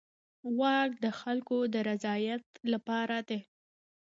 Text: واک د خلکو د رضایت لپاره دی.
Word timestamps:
واک 0.59 0.91
د 1.03 1.05
خلکو 1.19 1.57
د 1.73 1.75
رضایت 1.89 2.43
لپاره 2.71 3.17
دی. 3.29 3.39